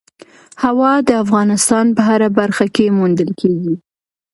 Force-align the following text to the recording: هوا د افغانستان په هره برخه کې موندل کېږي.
هوا 0.63 0.93
د 1.07 1.09
افغانستان 1.23 1.85
په 1.95 2.01
هره 2.09 2.29
برخه 2.39 2.65
کې 2.75 2.85
موندل 2.97 3.29
کېږي. 3.39 3.73